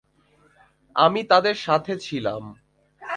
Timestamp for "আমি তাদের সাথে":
0.95-1.93